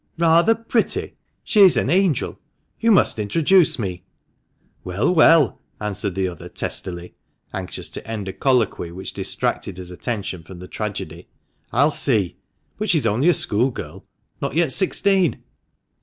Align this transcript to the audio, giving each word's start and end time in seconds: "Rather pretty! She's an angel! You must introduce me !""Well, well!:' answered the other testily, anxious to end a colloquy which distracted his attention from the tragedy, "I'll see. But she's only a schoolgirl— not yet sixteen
"Rather 0.17 0.55
pretty! 0.55 1.13
She's 1.43 1.77
an 1.77 1.91
angel! 1.91 2.39
You 2.79 2.89
must 2.91 3.19
introduce 3.19 3.77
me 3.77 4.03
!""Well, 4.83 5.13
well!:' 5.13 5.61
answered 5.79 6.15
the 6.15 6.27
other 6.27 6.49
testily, 6.49 7.13
anxious 7.53 7.87
to 7.89 8.07
end 8.07 8.27
a 8.27 8.33
colloquy 8.33 8.91
which 8.91 9.13
distracted 9.13 9.77
his 9.77 9.91
attention 9.91 10.41
from 10.41 10.57
the 10.57 10.67
tragedy, 10.67 11.27
"I'll 11.71 11.91
see. 11.91 12.35
But 12.79 12.89
she's 12.89 13.05
only 13.05 13.29
a 13.29 13.33
schoolgirl— 13.35 14.03
not 14.41 14.55
yet 14.55 14.71
sixteen 14.71 15.43